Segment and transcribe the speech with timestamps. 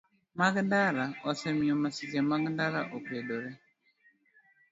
[0.39, 3.49] Mag ndara osemiyo masiche mag ndara okedore.